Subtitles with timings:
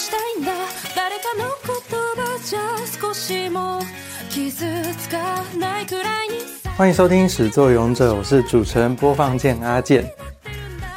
[0.00, 0.52] したいんだ
[0.94, 1.76] 谁かの言
[2.16, 2.60] 叶じゃ
[3.00, 3.80] 少しも
[4.30, 4.50] 伤
[4.96, 6.36] つかないくらいに
[6.76, 10.04] 欢迎收听《屎作勇者》，我是主持人播放键阿键。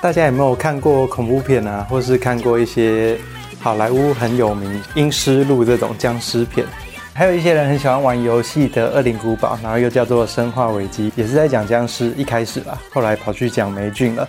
[0.02, 3.18] 大家有没有看过恐怖片啊，或是看过一些
[3.60, 6.66] 好莱坞很有名《阴尸路》这种僵尸片？
[7.14, 12.14] 还有一些人很喜欢玩游戏的《恶灵古堡》，然后又叫做《生化危机》，也是在讲僵尸。
[12.16, 14.28] 一开始啦，后来跑去讲霉菌了。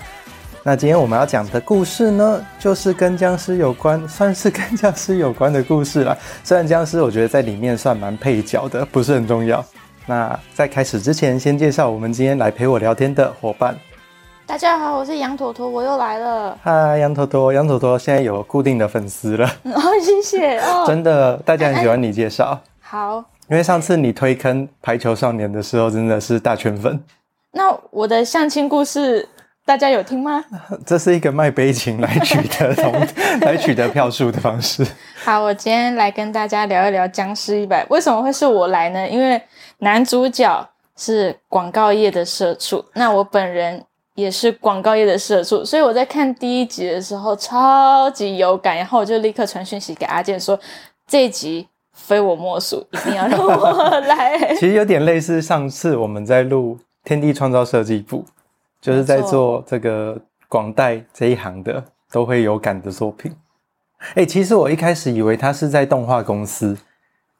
[0.67, 6.17] 那今天我们要讲的故事呢，就是跟僵尸有关，算是跟僵尸有关的故事啦。
[6.43, 9.63] 虽然僵尸我觉得在里面算蛮配角的，不是很重要。
[10.07, 13.77] 那在开始之前，先介绍我们今天来陪我聊天的伙伴。
[14.47, 16.57] 大家好，我是羊驼驼，我又来了。
[16.63, 19.45] 嗨，羊驼驼，羊驼驼现在有固定的粉丝了。
[19.71, 20.83] 哦，谢谢哦。
[20.87, 22.59] 真的，大家很喜欢你介绍。
[22.81, 26.99] 好，因为上次你推坑排球少年的时候，真的是大圈粉。
[27.51, 29.29] 那我的相亲故事。
[29.65, 30.45] 大家有听吗？
[30.85, 32.93] 这是一个卖悲情来取得 同
[33.41, 34.85] 来取得票数的方式。
[35.23, 37.83] 好，我今天来跟大家聊一聊《僵尸一百》。
[37.89, 39.09] 为什么会是我来呢？
[39.09, 39.41] 因为
[39.79, 50.57] 男主角是广告业的社畜，那我本人也是广告业的社畜，所以我在看第一集的时候超级有感，然后我就立刻传讯息给阿健说
[51.09, 54.37] ：“这一集非我莫属，一定要让我来。
[54.59, 58.19] ”其实有点类似上次我们在录《天地创造设计部》。
[58.85, 60.15] 就是在做这个
[60.47, 63.35] 广代这一行的都会有感的作品。
[64.13, 66.77] 哎，其实我一开始以为他是在动画公司，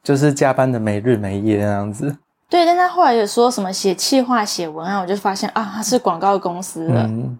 [0.02, 2.16] 就是加班的没日没夜那样子。
[2.50, 7.02] 对，但他后来有说什么写企划、写文案，我就发现啊，他是广告公司的。
[7.04, 7.38] 嗯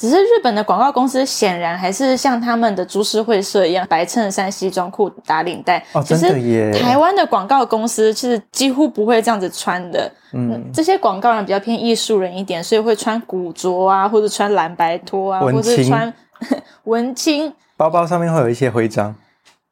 [0.00, 5.84] 只是日本的广告公司显然还是像他们的株式会社一样，白衬衫、西装裤、打领带。
[5.92, 6.72] 哦，真的耶！
[6.72, 10.10] 台湾的广告公司其实几乎不会这样子穿的。
[10.32, 16.10] 嗯，这些广告人比较偏艺术人一点，所以会穿古着啊，或者穿蓝白拖啊，或者穿
[16.84, 17.52] 文青。
[17.76, 19.14] 包包上面会有一些徽章。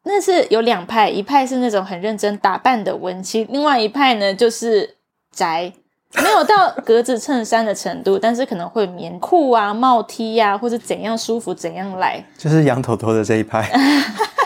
[0.05, 4.97] 那是有两派，一派是那种很认真打扮的文青，另外一派呢就是
[5.35, 5.73] 宅。
[6.15, 13.71] 没有到格子衬衫的程度，但是可能会棉裤啊、帽 T 呀、啊，或者怎样舒服怎样来，就是羊头头的这一派。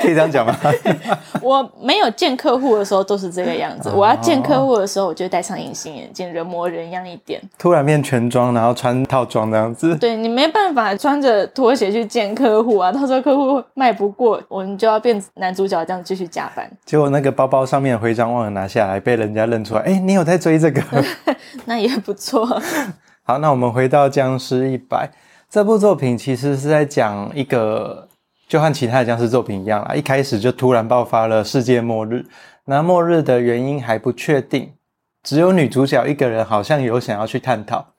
[0.00, 0.56] 可以这样讲吗？
[1.42, 3.90] 我没有见客户的时候都是这个样子。
[3.90, 7.40] 我要见客户的时候，我就戴上隐形眼镜，人模人样一点。
[7.58, 9.96] 突然变全妆，然后穿套装这样子。
[9.96, 16.70] 对，你没办法穿着拖鞋去见客户啊，到时候客户卖不过，我们就要变男主角这样继续加班。
[16.84, 19.82] 结果那个包包上面的徽章忘了拿下来，被人家认出来。
[19.82, 20.82] 哎，你有在追这个？
[21.66, 22.46] 那也不错。
[23.24, 25.10] 好，那我们回到《僵尸一百》
[25.50, 28.08] 这部作品，其实是在讲一个。
[28.52, 32.26] 就和其他的僵尸作品一样啦，一开始就突然爆发了世界末日。
[32.66, 34.74] 那末日的原因还不确定，
[35.22, 37.94] 只有女主角一个人好像有想要去探讨。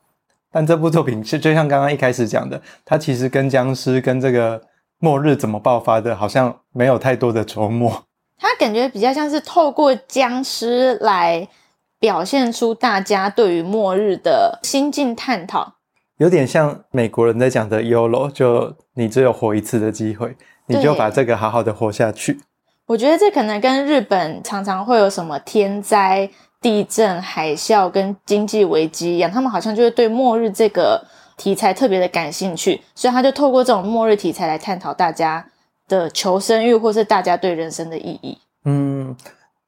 [0.52, 4.62] 但这部作品就就像刚刚一开始讲的，它其实跟僵尸跟这个
[5.00, 8.04] 末日怎么爆发的，好像没有太多的琢磨。
[8.38, 11.48] 它感觉比较像是透过僵尸来
[11.98, 15.73] 表现出大家对于末日的心境探讨。
[16.18, 20.36] 有点像美国人在讲的 YOLO，就你只有活一次的机会，
[20.68, 22.40] 你就把这个好好的活下去。
[22.86, 26.30] 我觉得这可能跟日本常常会有什么天灾、
[26.62, 31.04] 地震、海啸跟经济危机一样，他们好像就会对末日这个
[31.38, 35.46] 题材特别的感兴趣，所以他就透过这种末日题材来探讨大家
[35.88, 38.38] 的求生欲，或是大家对人生的意义。
[38.66, 39.16] 嗯。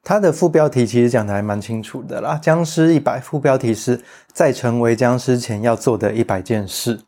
[0.05, 3.99] 它的副标题其实讲得还蛮清楚的啦，《僵尸一百》副标题是
[4.31, 6.99] 在成为僵尸前要做的一百件事。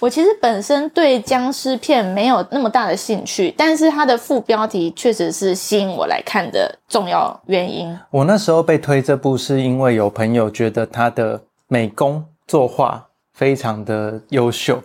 [0.00, 7.96] 我其实本身对僵尸片没有那么大的兴趣，但是它的副标题确实是吸引我来看的重要原因。
[8.10, 14.82] 我那时候被推这部是因为有朋友觉得他的美工作画非常的优秀，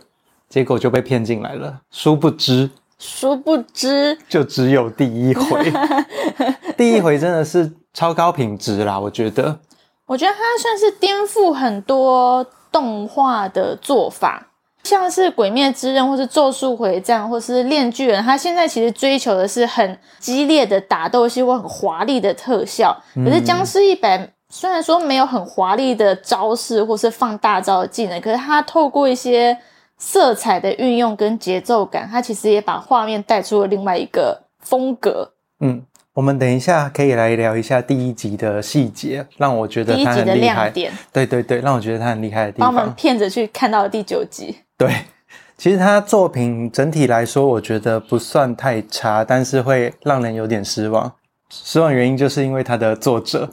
[0.48, 1.82] 结果就被骗进来了。
[1.90, 2.70] 殊不知。
[3.00, 5.72] 殊不知，就只有第一回，
[6.76, 9.00] 第一回真的是超高品质啦！
[9.00, 9.58] 我觉得，
[10.06, 14.48] 我觉得它算是颠覆很多动画的做法，
[14.84, 22.94] 像是《鬼灭之刃》或是《咒术回战》或是《炼巨人》，它现在其实追求的是很激烈的打斗戏或很华丽的特效。
[23.16, 24.18] 可是《僵尸一百》
[24.50, 29.58] 虽然说没有很华丽的招式或是放大招的技能，可是它透过一些。
[30.00, 35.34] 色彩的运用跟节奏感，它其实也把画面带出了另外一个风格。
[35.60, 40.16] 嗯，我们等一下可以来聊一下第一集的细节，让我觉得它很。
[40.16, 40.94] 第一集的亮点。
[41.12, 42.74] 对对对，让我觉得它很厉害的地方。
[42.74, 44.60] 把我们骗着去看到了第九集。
[44.78, 44.90] 对，
[45.58, 51.12] 其实他作品整体来说，我觉得不算太差，但是会让人有点失望。
[51.50, 53.50] 失望原因就是因为它的作者，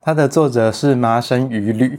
[0.00, 1.98] 它的作者是麻生羽吕。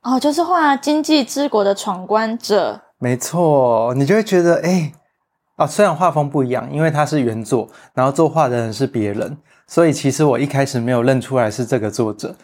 [0.00, 2.80] 哦，就是画《经济之国》的闯关者。
[3.04, 4.90] 没错，你就会觉得，哎，
[5.56, 9.36] 哦，虽然画风不一样，因为他是原作，然后作画的人是别人，
[9.66, 12.34] 所以其实我一开始没有认出来是这个作者。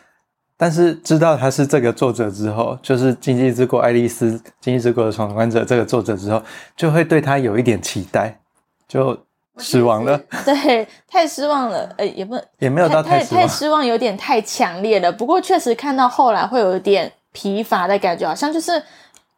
[0.59, 6.43] 但是知道他是这个作者之后，就是《经济之国爱丽丝》《经济之国的闯关者》这个作者之后，
[6.77, 8.39] 就会对他有一点期待，
[8.87, 9.19] 就
[9.57, 10.21] 失望了。
[10.45, 11.91] 对，太失望了。
[11.97, 15.11] 呃，也不也没有到太失望，太失望，有点太强烈了。
[15.11, 18.83] 不过确实看到后来会有一点疲乏的感觉，好像就是。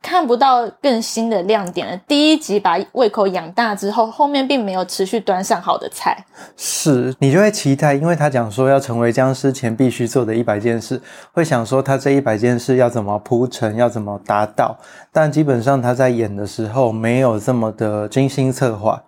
[0.03, 1.97] 看不到更新的亮点了。
[2.09, 6.25] 第一集把胃口养大之后，后面并没有持续端上好的菜。
[6.57, 11.01] 是你就会期待，因为他讲说要成为僵尸前必须做的一百件事，
[11.33, 14.77] 会想说他这一百件事要怎么铺陈，要怎么达到。
[15.13, 19.05] 但基本上他在演的时候没有这么的精心策划，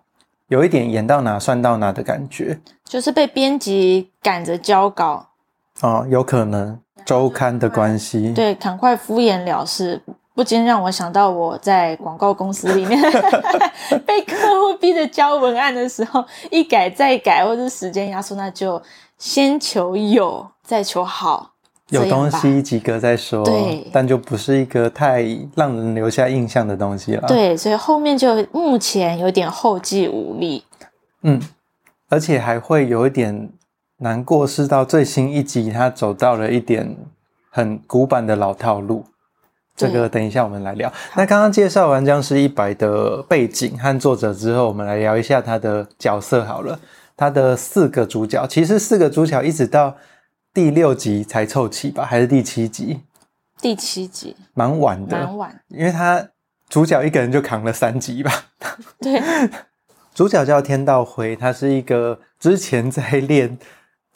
[0.49, 5.31] 有一点演到哪算到哪的感觉，就是被编辑赶着交稿。
[5.81, 8.33] 哦，有可能周刊的关系。
[8.33, 10.01] 对，赶快敷衍了事。
[10.35, 13.01] 不禁让我想到我在广告公司里面
[14.05, 18.83] 被客户逼着交文案的时候，一改再改，或者时间压缩，那就
[19.17, 21.53] 先求有，再求好，
[21.91, 23.45] 有东西及格再说。
[23.45, 27.29] 对，但就不是一个太让人留下印象的东西了。
[27.29, 30.65] 对，所以后面就目前有点后继无力。
[31.23, 31.41] 嗯，
[32.09, 33.51] 而且还会有一点
[33.99, 36.97] 难过，是到最新一集，他走到了一点
[37.51, 39.05] 很古板的老套路。
[39.77, 40.93] 这个等一下我们来聊。
[41.17, 46.79] 那刚刚介绍完《僵尸一百》的背景和作者之后，我们来聊一下他的角色好了。
[47.17, 49.97] 他的四个主角，其实四个主角一直到
[50.53, 52.05] 第六集才凑齐吧？
[52.05, 53.01] 还是第七集？
[53.61, 55.61] 第七集，蛮晚的，蛮晚。
[55.69, 56.29] 因为他
[56.69, 58.47] 主角一个人就扛了三集吧？
[59.01, 59.21] 对。
[60.15, 63.59] 主角叫天道辉，他是一个之前在练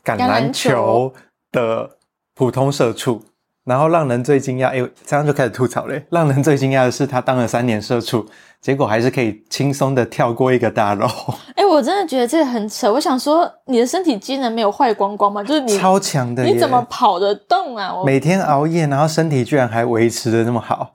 [0.04, 1.12] 橄榄球
[1.50, 1.98] 的
[2.34, 3.24] 普通社畜。
[3.68, 6.02] 然后让人最惊讶，哎，这样就开始吐槽嘞。
[6.08, 8.24] 让人最惊讶的是，他当了三年社畜，
[8.62, 11.06] 结果还是可以轻松的跳过一个大楼。
[11.54, 12.90] 哎，我真的觉得这个很扯。
[12.90, 15.44] 我想说，你的身体机能没有坏光光吗？
[15.44, 17.94] 就是你超强的，你怎么跑得动啊？
[17.94, 20.94] 我每天熬夜，然后身体居然还维持的那么好，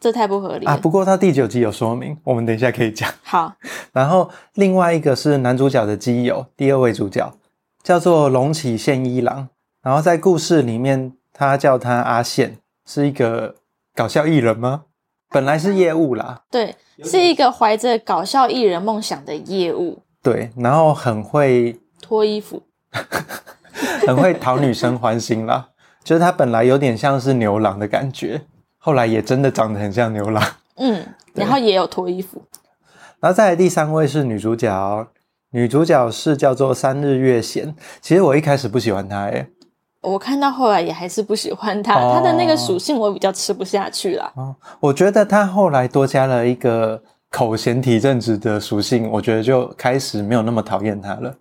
[0.00, 0.74] 这太不合理啊！
[0.80, 3.12] 不过他第九集有说明，我们等一下可以讲。
[3.24, 3.52] 好，
[3.92, 7.30] 然后另外一个是男主角的基友，第二位主角
[7.82, 9.48] 叫做龙崎宪一郎，
[9.82, 11.12] 然后在故事里面。
[11.38, 12.56] 他叫他阿宪，
[12.86, 13.56] 是一个
[13.94, 14.84] 搞笑艺人吗？
[15.28, 16.74] 本来是业务啦，对，
[17.04, 20.02] 是一个怀着搞笑艺人梦想的业务。
[20.22, 22.62] 对，然后很会脱衣服，
[24.08, 25.68] 很会讨女生欢心啦。
[26.02, 28.40] 就是他本来有点像是牛郎的感觉，
[28.78, 30.42] 后来也真的长得很像牛郎。
[30.76, 31.04] 嗯，
[31.34, 32.42] 然后也有脱衣服。
[33.20, 35.08] 然后再来第三位是女主角，
[35.50, 37.74] 女主角是叫做三日月贤。
[38.00, 39.48] 其实我一开始不喜欢她，诶
[40.02, 44.32] 我看到后来也还是不喜欢他，哦、他的那个属性我比较吃不下去啦。
[44.36, 51.34] 哦，我觉得他后来多加了一个口嫌体正直的属性，我觉得就开始没有那么讨厌他了。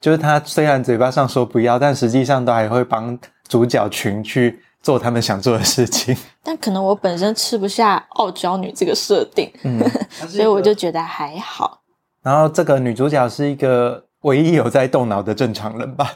[0.00, 3.18] 就是他虽然嘴巴上说不要，但实际上都还会帮
[3.48, 6.16] 主角群去做他们想做的事情。
[6.42, 9.80] 但可能我本身吃不下傲娇女这个设定，嗯，
[10.28, 11.80] 所以我就觉得还好。
[12.22, 16.12] 然后这个女主角是一个唯一有在动脑的正常人吧。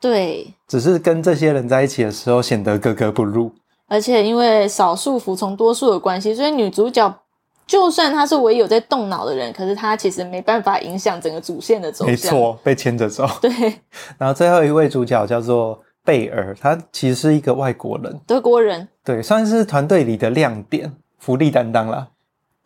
[0.00, 3.50] 对，只是跟这些人在一起的时候显得格格不入，
[3.86, 7.12] 而且因为少数服从多数的关系，所以女主角
[7.66, 12.10] 就算她是唯一有在动脑的人，可是她其实没办法影响整个主线的走向。
[12.12, 13.26] 没错，被牵着走。
[13.42, 13.50] 对，
[14.16, 22.08] 然后最后一位主角叫做贝尔，他其实是一个外国人，德国人，对，算是团队里的亮点，福利担当啦。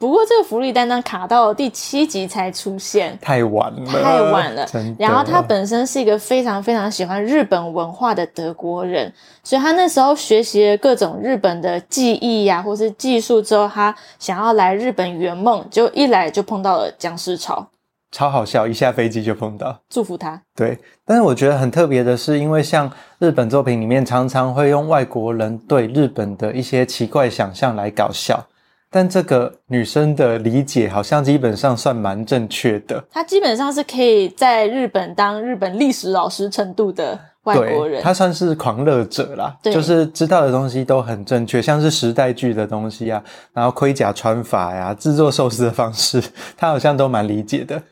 [0.03, 4.67] 不过这个福利担当卡到了第七集才出现，太晚了，太晚了。
[4.99, 9.13] 然后他本身是一个非常非常喜欢日本文化的德国人，
[9.45, 17.65] 所以他那时候学习了各种日本的技艺呀、啊，或是技术之后，他想要来日本圆梦，就一来就碰到了僵尸潮，
[18.11, 19.79] 超好笑，一下飞机就碰到。
[19.89, 20.43] 祝福他。
[20.57, 22.91] 对，但是我觉得很特别的是，因为像
[23.21, 28.45] 日本作品里面常常会用外国人对日本的一些奇怪想象来搞笑。
[28.93, 33.03] 但这个女生的理解好像基本上算蛮正确的。
[33.11, 38.03] 她基本上是可以在日本当日本历史老师程度的外国人。
[38.03, 43.23] 她算是狂热者啦，就是知道的东西都很正确，像是时代剧的东西啊，
[43.55, 46.23] 然后盔甲穿法呀、啊，制作寿司的方式，
[46.55, 47.83] 她好像都蛮理解的。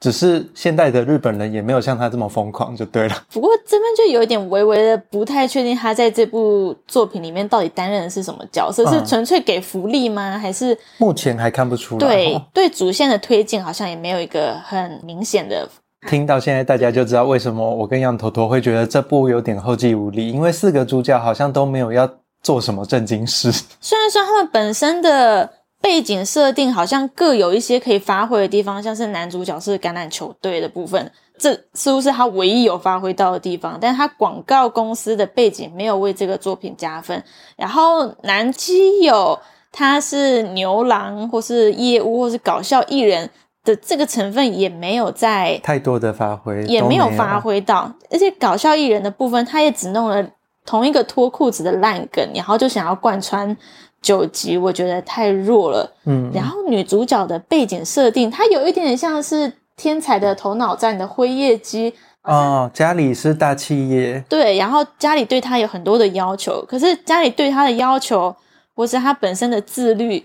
[0.00, 3.16] 只是现代的日本人也没有像他这么疯狂，就对了。
[3.32, 8.84] 不过这边就有一点微微的不太确定，他在这部作品里面到底担任的是什么角色？
[8.84, 10.38] 嗯、是纯粹给福利吗？
[10.38, 12.06] 还是目前还看不出来？
[12.06, 15.68] 对、哦、对，主线的推进好像也没有一个很明显的。
[16.08, 22.08] 听到现在，大家就知道为什么我跟杨头头会觉得这部有点后继无力，因为四个主角好像都没有要
[22.40, 23.50] 做什么正经事。
[23.80, 25.57] 虽然说他们本身的。
[25.80, 33.78] 背景设定好像各有一些可以发挥的地方，像是男主角是橄榄球队的部分，这似乎是他唯一有发挥到的地方。
[33.80, 37.22] 但是他广告公司的背景没有为这个作品加分。
[37.56, 39.38] 然后男基友
[39.70, 43.30] 他是牛郎或是业务或是搞笑艺人
[43.64, 47.92] 的这个成分也没有在太多的发挥，也没有发挥到。
[48.10, 50.28] 而且搞笑艺人的部分，他也只弄了
[50.66, 53.56] 同一个脱裤子的烂梗，然后就想要贯穿。
[54.00, 68.34] 九集我觉得太弱了，嗯，然后女主角的背景设定，她有一点点像是《天才的头脑战》的辉夜姬哦，家里是大企业，对，然后家里对她有很多的要求，可是家里对她的要求，
[68.74, 70.24] 或是她本身的自律，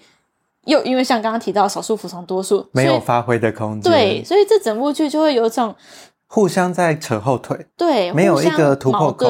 [0.65, 5.73] 又因为像刚刚提到少数服从多数，没有发挥的空间，对，所以这整部剧就会有种
[6.27, 9.27] 互相在扯后腿，对，没有一个突破口。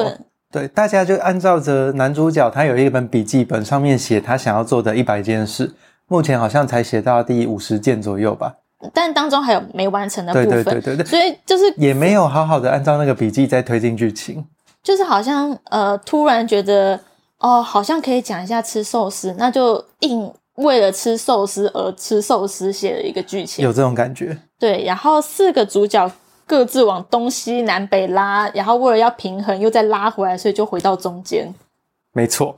[0.54, 5.74] 对，大家就按照着男主角，他有一本笔记本，上面写他想要做的一百件事，
[6.06, 8.54] 目前好像才写到第五十件左右吧。
[8.92, 14.46] 但当中还有没完成的部分，对对对对对，所以就是也没有好好的按照那个笔记再推进剧情，
[14.80, 17.00] 就是好像呃突然觉得
[17.40, 24.38] 哦，好像可以讲一下吃寿司，那就硬为了吃寿司而吃寿司写了一个剧情，有这种感觉。
[24.60, 26.08] 对，然后四个主角。
[26.46, 31.52] 各自往东西南北拉，然后为了要平衡，又再拉回来，所以就回到中间。
[32.12, 32.56] 没错，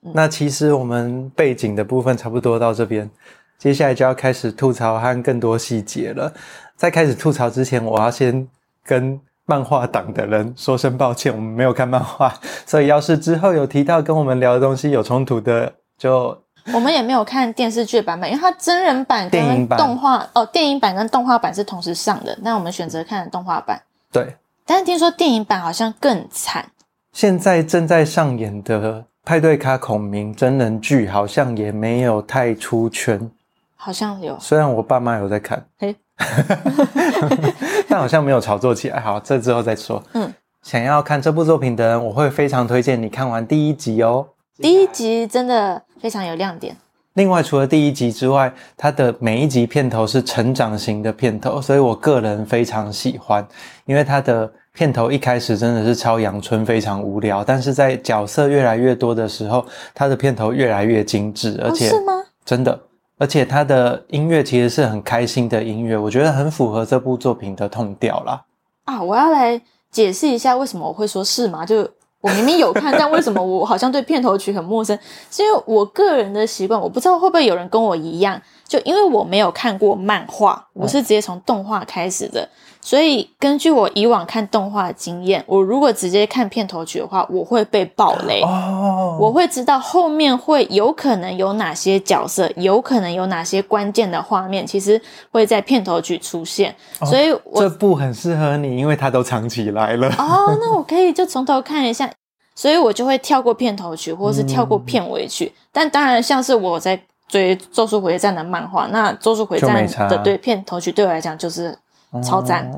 [0.00, 3.10] 那其实我们背景的部分差不多到这边，
[3.58, 6.32] 接下来就要开始吐槽和更多细节了。
[6.76, 8.46] 在开始吐槽之前，我要先
[8.84, 12.34] 跟漫画党的人说声抱歉，我们没有看漫画，
[12.66, 16.36] 所以要是之后有提到跟我们聊的东西有冲突的，就。
[16.74, 22.36] 我们也没有看电视剧版本，因为它真人版跟动画哦，电影版跟动画版是同时上的。
[22.42, 23.80] 那我们选择看动画版。
[24.12, 26.64] 对，但是听说电影版好像更惨。
[27.12, 33.30] 现在正在上演的《派对卡孔明》真人剧好像也没有太出圈。
[33.74, 35.96] 好像有，虽然我爸妈有在看，嘿，
[37.88, 39.00] 但好像没有炒作起来。
[39.00, 40.02] 好，这之后再说。
[40.12, 40.32] 嗯，
[40.62, 44.26] 想要看这部作品的人，我会非常推荐你看完第一集哦。
[44.56, 45.82] 第一集真的。
[46.00, 46.76] 非常有亮点。
[47.14, 53.44] 另外，除了第一集之外，它的每一集片头是成长型的片头，所以我个人非常喜欢。
[53.86, 62.12] 因为它的片头一开始真的是超阳春，非常无聊，但是在角色越来越多的时候，它的片头越来越精致，而且、哦、是吗？
[62.44, 62.80] 真的，
[63.18, 68.44] 而且它的音乐其实是很开心的音乐，我觉得很符合这部作品的 tone 调啦。
[68.84, 71.66] 啊，我要来解释一下为什么我会说是吗？
[71.66, 71.90] 就。
[72.20, 74.98] 我明明有看，但为什么我好像对片头曲很陌生？
[75.30, 82.48] 是因为我个人的习惯，我不知道会不会有人跟我一样，就因为我没有看过漫画，我是直接从动画开始的。
[82.88, 88.40] 所以根据我以往看动画的经验，我如果直接看片头曲的话，我会被爆雷。
[88.40, 94.98] 哦，我会知道后面会有可能有哪些角色，有可能有哪些关键的画面，其实
[95.30, 96.74] 会在片头曲出现。
[97.04, 100.08] 所以我，这部很适合你，因为它都藏起来了。
[100.16, 102.10] 哦，那我可以就从头看一下。
[102.54, 105.44] 所以我就会跳过片头曲，或者是跳过片尾曲。
[105.44, 111.76] 嗯、但当然，像是我在追《咒术回战》的漫画，那《咒术回战》的对片头曲对我来讲就是
[112.22, 112.70] 超赞。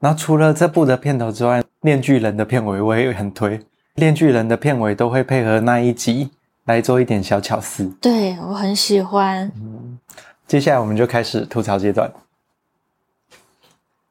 [0.00, 3.58] 那、嗯、除了这部的片头之外，《链锯人》的片尾我也很推，
[3.94, 6.30] 《链锯人》的片尾都会配合那一集
[6.64, 7.86] 来做一点小巧思。
[8.00, 9.50] 对，我很喜欢。
[9.56, 9.98] 嗯，
[10.46, 12.10] 接下来我们就开始吐槽阶段。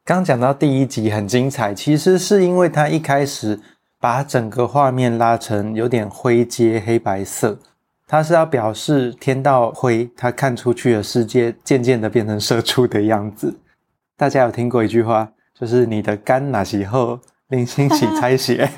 [0.06, 3.60] 刚讲到第一集很精彩，其实是因为它一开始。
[4.00, 7.58] 把整个画面拉成有点灰阶黑白色，
[8.06, 13.58] 它是要表示天道灰他看出去的世界渐渐的变成社畜的样子。
[14.18, 17.20] 大家有听过一句话，就是你的肝哪时候
[17.50, 18.70] 零星起拆血，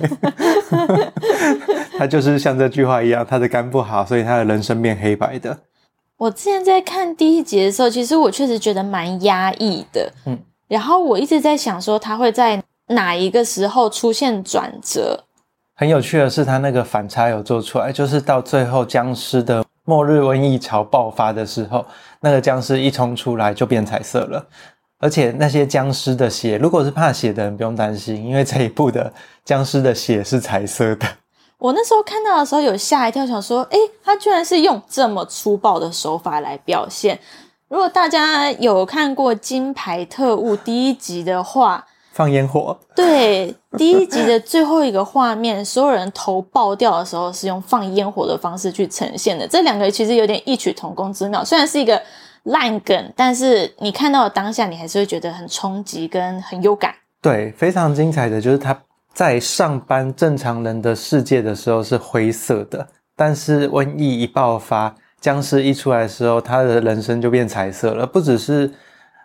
[1.98, 5.58] 他就是像这句话一样，他的肝不好，所以他的人生变黑白的。
[6.17, 12.62] 我之前在看第一集的时候，其实我确实觉得蛮压抑的，嗯，然后我一直在想说他会在。
[12.91, 15.25] 哪一个时候出现转折？
[15.75, 21.86] 很有趣的是，他那个反差有做出来，就是到最后僵尸的末日瘟疫潮爆发的时候，
[22.19, 24.43] 那个僵尸一冲出来就变彩色了，
[25.00, 29.12] 而且那些僵尸的血，如果是怕血的人不用担心，因为这一部的
[29.46, 31.08] 僵尸的血是彩色的。
[31.58, 37.20] 我那时候看到的时候有吓一跳，想说，诶，他居然是用这么粗暴的手法来表现。
[37.70, 41.86] 如果大家有看过《金牌特务》第一集的话。
[42.12, 49.48] 放烟火，对，第一集的最后一个画面，所有人头爆掉的时候是用放烟火的方式去呈现的。
[49.48, 52.01] 这两个其实有点异曲同工之妙，虽然是一个
[52.43, 56.96] 烂梗，但是你看到的当下，你还是会觉得很冲击跟很有感。
[57.22, 58.79] 对，非常精彩的就是他
[59.13, 68.08] 在上班正常人的世界的时候是灰色的，但是瘟疫一爆发，僵尸一出来的时候，他的人生就变彩色了。
[68.08, 68.72] 不只是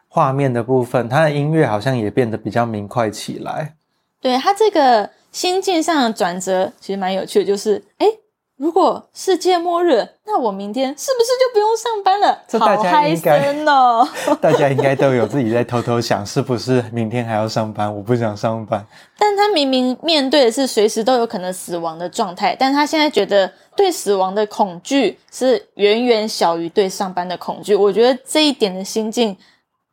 [0.09, 3.75] 画面的部分，他的音乐好像也变得比较明快起来。
[4.21, 8.07] 对，他这个心境上的转折其实蛮有趣的，就是哎。
[8.07, 8.19] 诶
[8.57, 12.41] 如果世界末日，那我明天是不是就不用上班了？
[12.47, 14.09] 这大家应该好嗨森哦！
[14.41, 17.93] 大家应该都有自己在偷偷想，是不是明天还要上班？
[17.93, 18.87] 我不想上班。
[19.19, 27.75] 但他明明面对的是随时都有可能死亡的状态，但他现在觉得对死亡的恐惧是远远小于对上班的恐惧。
[27.75, 29.37] 我觉得这一点的心境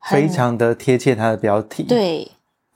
[0.08, 1.82] 非常的贴切他的标题。
[1.82, 2.30] 对，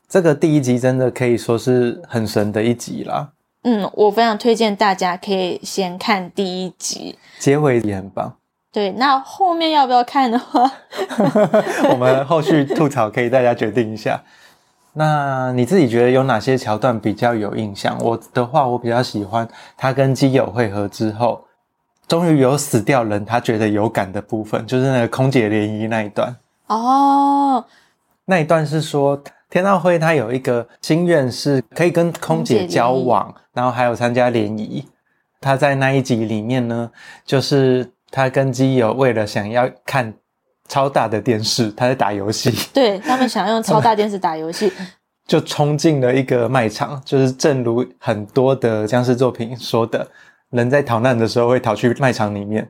[0.09, 3.29] 这个第一集真的可以说是很神的一集啦。
[3.67, 8.31] 嗯，我非常推荐大家可以先看第一集，结尾也很棒。
[8.71, 10.71] 对，那后面要不要看的话，
[11.89, 14.21] 我们后续吐槽可以大家决定一下。
[14.93, 17.97] 那你自己觉得有哪些桥段比较有印象？
[18.01, 21.43] 我的话，我比较喜欢他跟基友会合之后，
[22.07, 26.35] 终于有死掉人，他觉得有感的部分，就是那个空姐联谊那一段。
[26.67, 27.65] 哦，
[28.25, 29.19] 那一段是说。
[29.47, 34.85] 天道辉他有一个心愿是可以跟空姐交往，然后还有参加联谊。
[35.41, 36.91] 他在那一集里面呢，
[37.25, 40.13] 就是他跟基友为了想要看
[40.67, 42.51] 超大的电视，他在打游戏。
[42.71, 44.71] 对，他们想用超大电视打游戏，
[45.25, 47.01] 就冲进了一个卖场。
[47.05, 50.07] 就是正如很多的僵尸作品说的，
[50.51, 52.67] 人在逃难的时候会逃去卖场里面。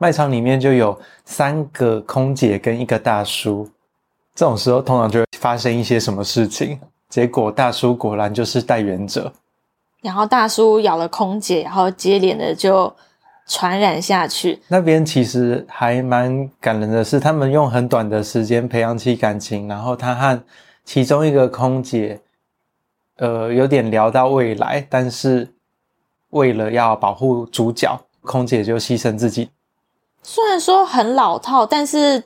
[0.00, 3.68] 卖场里面就有三个空姐跟一个大叔。
[4.34, 6.78] 这种时候通常就会发生一些什么事情，
[7.08, 9.32] 结果大叔果然就是代言者，
[10.00, 12.94] 然后大叔咬了空姐，然后接连的就
[13.46, 14.60] 传染下去。
[14.68, 20.42] 那边其实还蛮感人的是，他们用很短的时间培养起感情，然后他和
[20.84, 22.20] 其中一个空姐，
[23.16, 25.52] 呃，有点聊到未来，但是
[26.30, 29.50] 为了要保护主角，空姐就牺牲自己。
[30.22, 32.24] 虽然说很老套，但是。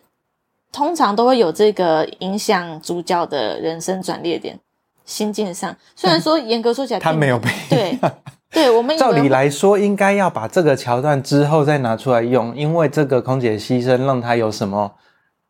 [0.74, 4.58] 通常都会有这个影响主角的人生转捩点，
[5.04, 5.74] 心境上。
[5.94, 7.98] 虽然说严格说起来，他没有被对
[8.50, 14.92] 对， 我们照理来说应该要把这个桥段之后再拿出来用，因为这个空姐牺牲让他有什么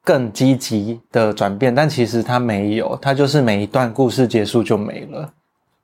[0.05, 5.31] 更积极的转变，但其实他没有，他就是每一段故事结束就没了。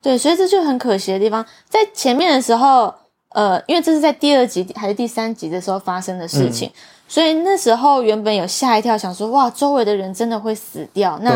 [0.00, 2.94] 对，所以这就很可惜的地方，在前面的时候，
[3.30, 6.68] 呃，因为这是在第二集还是第三集的时候发生的事情。
[6.68, 11.30] 嗯所以那时候原本有吓一跳，想说哇，周围的人真的会死掉，那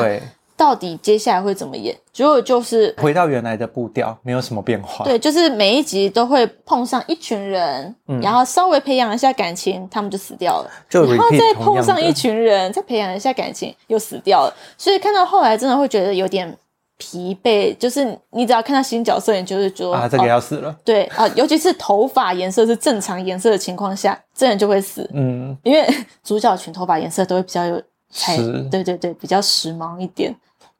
[0.62, 1.92] 到底接下来会怎么演？
[2.12, 5.04] 结果就是回到原来的步调，没有什么变化。
[5.04, 14.54] 对，就是每一集都会碰上一群人，嗯、然后稍微培养一下感情，他们就死掉了，就然后再碰上一群人，再培养一下感情，又死掉了。
[14.78, 16.56] 所以看到后来，真的会觉得有点。
[16.98, 20.68] 疲惫，就是你只要看到新角色，你就是觉得啊，这个要死了。
[20.68, 25.10] 哦、对啊，尤其是头发颜色是正常颜色的情况下，这人就会死。
[25.12, 25.84] 嗯，因为
[26.22, 28.36] 主角群头发颜色都会比较有才，
[28.70, 30.32] 对对对，比较时髦一点。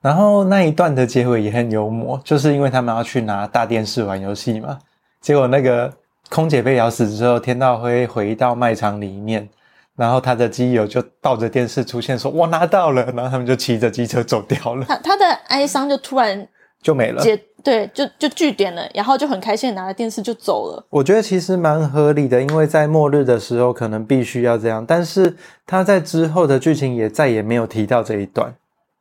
[0.02, 4.78] 然后那一段的结尾也很幽默，就是因为他们要去拿大电视玩游戏嘛，
[5.22, 5.90] 结果那个
[6.28, 9.48] 空姐被咬死之后，天道辉回到卖场里面。
[9.94, 14.86] 然后他的基友就抱着电视出现，说：“我拿到了。”然后他们就骑着机车走掉了。
[14.88, 16.48] 他他的哀伤就突然
[16.80, 17.22] 就没了，
[17.62, 18.88] 对，就就据点了。
[18.94, 20.82] 然后就很开心拿了电视就走了。
[20.88, 24.84] 我觉得其实蛮合理的，因为在末日的时候可能必须要这样。
[24.84, 25.36] 但是
[25.66, 28.54] 他在之后的剧情也再也没有提到这一段。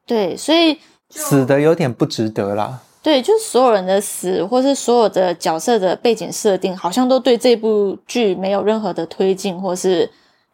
[0.06, 0.78] 对，所以
[1.12, 2.80] 死的有点不值得啦。
[3.04, 10.10] 对，就是所有人的死，或是所有的角色的背景设定，好像都对这部剧没有任何的推进，或是。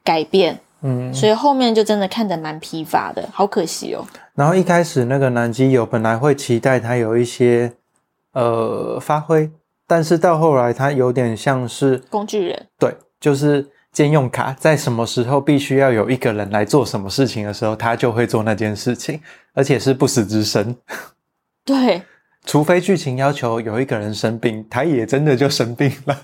[0.08, 4.08] 改变，嗯，所以后面就真的看得蛮疲乏的，好可惜哦。
[4.36, 7.74] 然后一开始那个男基友本来会期待他有一些
[8.32, 9.52] 呃发挥，
[9.86, 13.68] 但是到后来他有点像是工具人，对，就是
[13.98, 19.20] 兼用卡，在什么时候必须要有一个人来做什么事情的时候，他就会做那件事情，
[19.56, 20.78] 而且是不死之身。
[21.66, 22.04] 对，
[22.46, 26.16] 除非剧情要求有一个人生病，他也真的就生病了。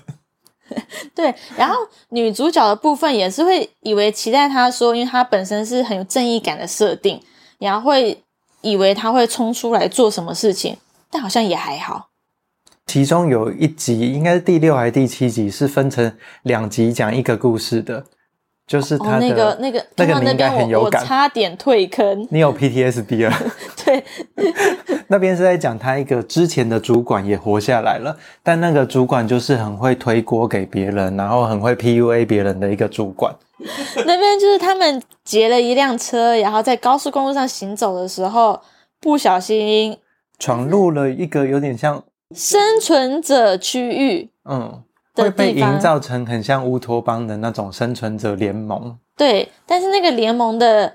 [1.16, 1.74] 对，然后
[2.10, 7.20] 女主角的部分也是会以为期待她说，因为她本身是很有正义感的设定，
[7.58, 8.22] 然后会
[8.60, 10.76] 以为她会冲出来做什么事情，
[11.10, 12.10] 但好像也还好。
[12.86, 18.04] 其中有一集，应该是第六还是第七集，是分成两集讲一个故事的。
[18.66, 22.26] 就是他的、哦、那个那个那个你应该很有感，我差点退坑。
[22.30, 23.36] 你有 PTSD 了？
[23.84, 24.02] 对，
[25.08, 33.34] 那边是在讲他一个之前的主管也活下来了，但那个主管就是很会推锅给别人，然后很会 PUA 别人的一个主管。
[34.06, 38.58] 那边就是他们劫了一辆车，然后在高速公路上行走的时候，
[38.98, 39.98] 不小心
[40.38, 42.02] 闯入了一个有点像
[42.34, 44.30] 生存者区域。
[44.44, 44.82] 嗯。
[45.16, 48.98] 会被营造成很像乌托邦的那种生存者联盟。
[49.16, 50.92] 对，但是那个联盟的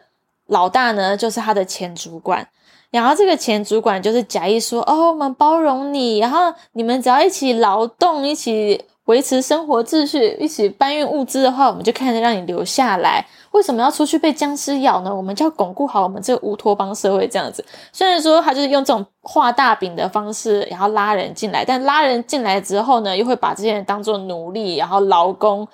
[0.48, 2.46] 老大呢，就是他的前主管。
[2.92, 13.26] 然后这个前主管就是假意说：“哦，我们包容你，然后你们只要一起劳动，一起维持生活秩序，一起搬运物资的话，我们就看着让你留下来。
[13.52, 15.14] 为什么要出去被僵尸咬呢？
[15.14, 17.64] 我们就要巩固好我们这个乌托邦社会这样子。
[17.92, 25.68] 虽然说他就是用这种画大饼的方式，然后拉人进来，但拉人进来之后呢，又会把这些人当做奴隶，然后劳工。”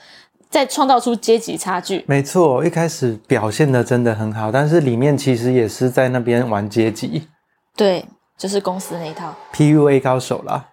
[0.48, 7.28] 再创造出阶级差距，没错，一开始表现的真的很好，但是里面其实也是在那边玩阶级，
[7.76, 8.06] 对，
[8.38, 10.64] 就是公司那一套 PUA 高手啦。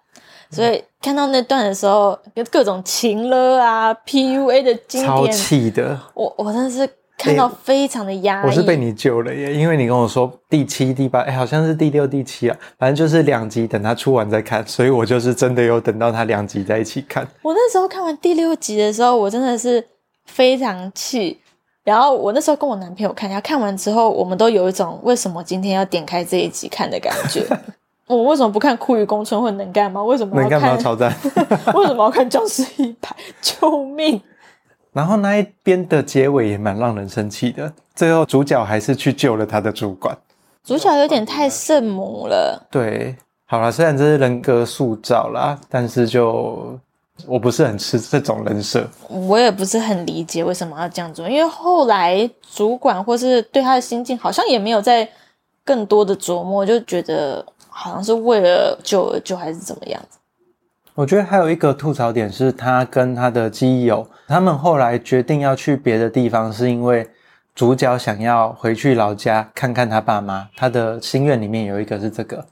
[0.53, 6.89] 所以看到那段的时候，有各种情了啊，PUA 的经典，超气的，我我真的是。
[7.19, 17.25] 看到非常的压抑，我是被你救了耶，因为你跟我说第七、第八，哎，好像是第六、第七啊，反正就是两集，等他出完再看，所以我就是真的有等到他两集在一起看。
[17.43, 19.87] 我那时候看完第六集的时候，我真的是
[20.25, 21.39] 非常气，
[21.85, 27.47] 然后我那时候跟我男朋友看，然后看完之后，我们都有一种为什么今天要点开这一集看的感觉。
[28.07, 30.03] 我为什么不看《酷鱼公村》或能干吗？
[30.05, 30.61] 为什么要看？
[30.61, 30.83] 能干吗？
[30.83, 31.15] 超赞！
[31.75, 33.15] 为什么要看《僵尸一排》？
[33.41, 34.21] 救命！
[34.93, 40.17] 然后那一边的结尾也蛮让人生气的，最后主角还是去救了他的主管。
[40.63, 42.67] 主角有点太圣母了。
[42.71, 46.79] 对，好了，虽然这是人格塑造啦，但是就
[47.27, 48.87] 我不是很吃这种人设。
[49.09, 55.09] 我也不是很理解为什么要这样做，因为后来主管或是对他的心境好像也没有在
[55.65, 60.19] 更多的琢磨，就觉得好像是为了救而救，还是怎么样子。
[60.95, 67.09] 我觉得还有一个吐槽点是，他跟他的基友，他们后来决定要去别的地方，是因为
[67.55, 70.49] 主角想要回去老家看看他爸妈。
[70.55, 72.45] 他的心愿里面有一个是这个。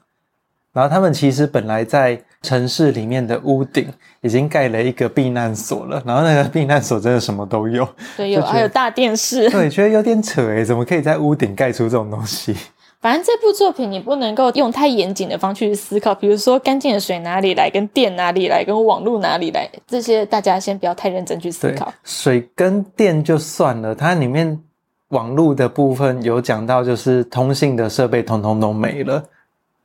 [0.73, 12.57] 然后他们其实本来在城市里面的屋顶已经盖了一个避难所了，然后那个避难所真的什么都有，对，有还有大电视，对，觉得有点扯诶，怎么可以在屋顶盖出这种东西？
[13.01, 21.91] 反正这部作品你不能够用太严谨的方式去思考，比如说干净的水哪里来，跟电哪里来，跟网络哪里来，这些大家先不要太认真去思考。
[22.05, 24.61] 水跟电就算了，它里面
[25.09, 29.25] 网络的部分有讲到，就是通信的设备通通都没了。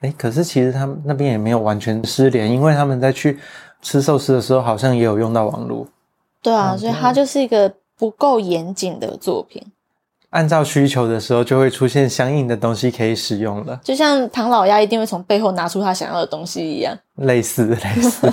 [0.01, 3.39] 哎，可是其实他们那边也没有完全失联，因为他们在去
[3.81, 5.87] 吃寿司的时候好像也有用到网络。
[6.41, 9.63] 对啊，所以它就是一个不够严谨的作品。
[10.35, 13.79] 按照需求的时候，就会出现相应的东西可以使用了。
[13.81, 18.29] 就像唐老鸭一定会从背后拿出他想要的东西一样，类似类似。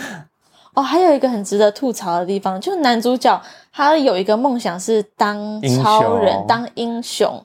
[0.72, 7.44] 哦，还有一个很值得吐槽的地方，就是男主角他有一个梦想是当超人、英当英雄，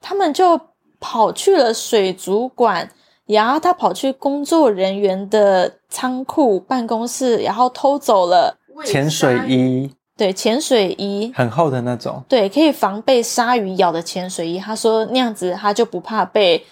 [0.00, 0.58] 他们就
[0.98, 2.88] 跑去了水族馆，
[3.26, 9.92] 然后他跑去工作人员的仓库办公室，然后偷走了潜水衣。
[10.16, 14.60] 对，潜水衣很厚的那种，对，可以防被鲨鱼咬的潜水衣。
[14.60, 16.64] 他说那样子他就不怕被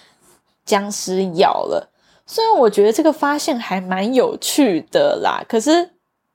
[0.64, 1.90] 僵尸咬了。
[2.24, 5.90] 虽然我觉得这个发现还蛮有趣的啦，可是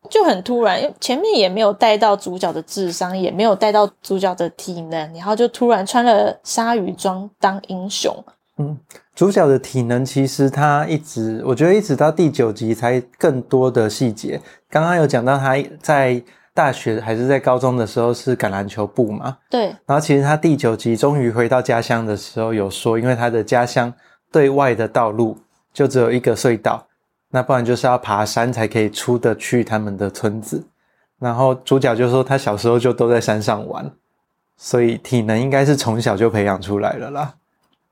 [0.10, 8.13] 就很突然，前面也没有带到主角的智商，也没有带到主角的体能，然后就突然穿了鲨鱼装当英雄。
[8.58, 8.78] 嗯，
[9.15, 14.41] 主角的体能其实他一直，我觉得一直到第九集才更多的细节。
[14.70, 16.22] 刚刚有讲到他在。
[16.58, 19.38] 大学还是在高中的时候是橄榄球部嘛？
[19.48, 19.67] 对。
[19.86, 23.93] 然后其实他第九集终于回到家乡的时候有说，因为他的家乡
[24.32, 25.38] 对外的道路
[25.72, 26.88] 就只有一个隧道，
[27.30, 30.65] 那不然就是要爬山才可以出得去他们的村子。
[31.20, 33.91] 然后主角就说他小时候就都在山上玩，
[34.56, 37.36] 所以体能应该是从小就培养出来了啦。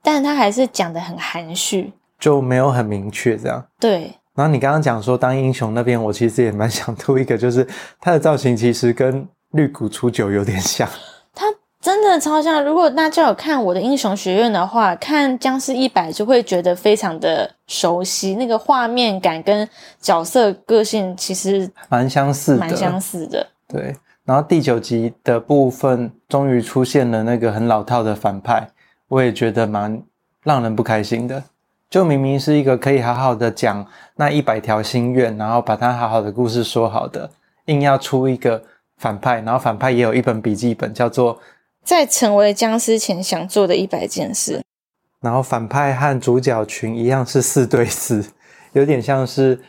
[0.02, 3.64] 但他还是讲的很含蓄，就没有很明确这样。
[3.78, 4.12] 对。
[4.36, 7.66] 然后你刚刚讲说当英雄那边，我其实也蛮想吐一个，就是
[8.00, 10.88] 他的造型其实跟绿谷初九有点像。
[11.34, 11.46] 他
[11.80, 12.62] 真的超像。
[12.62, 19.66] 如果大家有看我的英雄学院的话，看僵尸一百就会觉得非常的熟悉，那个画面感跟
[20.00, 23.46] 角色个性其实蛮相似的，蛮相似的。
[23.66, 23.96] 对。
[24.24, 28.68] 然后第九集的部分终于出现了那个很老套的反派，
[29.08, 30.02] 我也觉得蛮
[30.42, 31.42] 让人不开心的。
[31.88, 37.30] 就明明是一个可以好好的讲那一百条心愿，然后把它好好的故事说好的，
[37.66, 38.62] 硬要出一个
[38.96, 41.38] 反派，然后反派也有一本笔记本，叫做
[41.84, 44.62] 在成为僵尸前想做的一百件事。
[45.20, 48.24] 然后反派和主角群一样是四对四，
[48.72, 49.60] 有点像是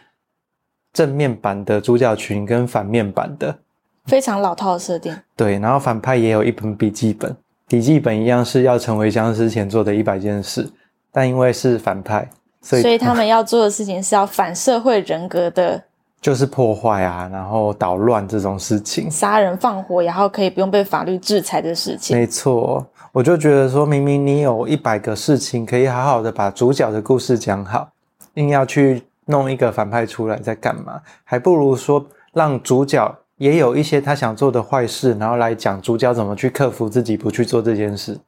[0.93, 3.59] 正面版的主角群跟反面版的，
[4.05, 5.15] 非常老套的设定。
[5.35, 7.35] 对，然后反派也有一本笔记本，
[7.67, 10.69] 笔记本一样是要成为僵尸前做的一百件事。
[11.17, 12.29] 但因为是反派，
[12.61, 15.81] 所以所以他们要做的事情是要反社会人格的
[16.21, 22.15] 就是破坏啊，然后捣乱这种事情，杀人放火，然后可以不用被法律制裁的事情。
[22.15, 27.89] 没错，我就觉得说，明明你有一百个事情可以好好的把主角的故事讲好，
[28.35, 31.01] 硬要去弄一个反派出来在干嘛？
[31.23, 38.19] 还不如说让主角也有一些他想做的坏事，然后来讲主角怎么去克服自己不去做这件事。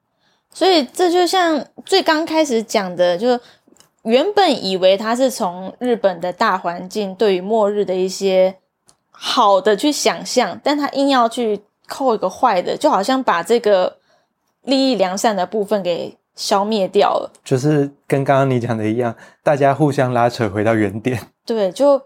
[0.54, 3.40] 所以这就像最刚开始讲的，就
[4.04, 8.56] 原本以为他是从日本的大环境对于末日的一些
[9.12, 13.98] 好的去想象，但他硬要去扣一个坏的，就好像把这个
[14.64, 17.32] 利益良善的部分给消灭掉了。
[17.44, 21.20] 就是跟刚刚你讲的一样，大家互相拉扯回到原点。
[21.46, 22.02] 对，就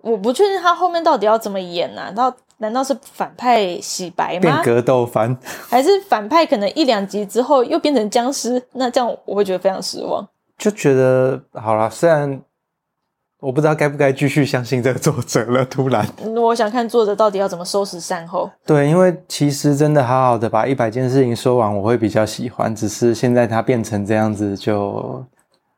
[0.00, 2.10] 我不确定他后面到底要怎么演呢、啊？
[2.10, 4.40] 到难道是反派洗白吗？
[4.40, 5.36] 变格斗番，
[5.68, 8.62] 还是反派可能一两集之后又变成僵尸？
[8.72, 10.26] 那这样我会觉得非常失望。
[10.56, 12.40] 就觉得好了，虽然
[13.40, 15.64] 我不知道该不该继续相信这个作者了。
[15.66, 18.48] 突然，我想看作者到底要怎么收拾善后。
[18.64, 22.74] 对，因为其实真的好好的把一百件事情说完，我会比较喜欢。
[22.74, 25.24] 只是现在它变成这样子就，就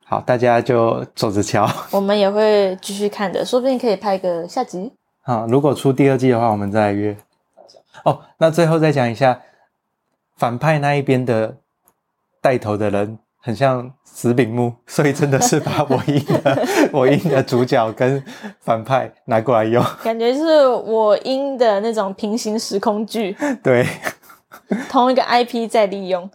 [0.04, 1.68] 好，大家就走着瞧。
[1.90, 4.92] 我们也会继续看的，说不定可以拍个下集。
[5.26, 7.16] 好，如果出第二季的话，我们再来约。
[8.04, 9.42] 哦，那最后再讲一下
[10.36, 11.56] 反派那一边的
[12.40, 13.18] 带头的人。
[13.38, 18.20] 很像死柄木， 所以真的是把我音的 我音的主角跟
[18.58, 23.36] 反派拿过来用，感觉是我音的那种平行时空剧。
[23.62, 23.86] 对，
[24.90, 26.28] 同一个 IP 在利用。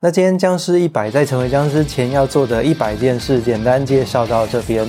[0.00, 4.88] 那今天僵尸一百在成为僵尸前要做的一百件事，简单介绍到这边。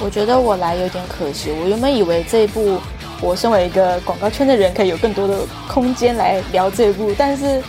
[0.00, 2.80] 我觉得我来有点可惜，我原本以为这一部
[3.20, 7.62] 我身为一个广告圈的人，可以有更多的空间来聊这一部，但是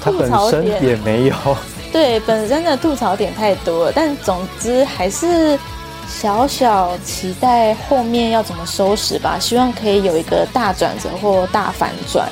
[0.00, 1.34] 吐槽点 也没有。
[1.92, 5.58] 对，本身的吐槽点太多了，但总之还是
[6.08, 9.38] 小小期待后面要怎么收拾吧。
[9.40, 12.28] 希望可以有一个大转折或大反转，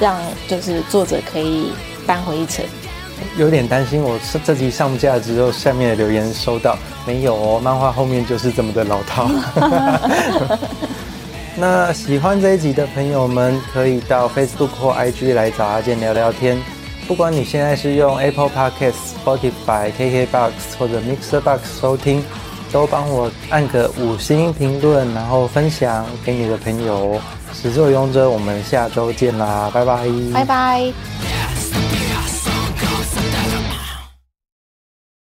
[0.00, 0.16] 让
[0.48, 1.72] 就是作者可以
[2.06, 2.64] 扳回一城。
[3.36, 6.76] 有点担心，我这集上架之后，下面的留言收到
[7.06, 7.60] 没有哦？
[7.62, 9.30] 漫画后面就是这么的老套。
[11.56, 16.56] 那喜欢这一集的朋友们，可以到 Facebook 或 IG 来找阿健聊聊天。
[17.08, 22.22] 不管你现在是用 Apple Podcasts、Spotify、KKBox 或者 Mixer Box 收听，
[22.70, 27.18] 都帮我按个五星评论，然后分享给你的朋友。
[27.54, 30.92] 始作勇者，我们下周见啦，拜拜，拜拜。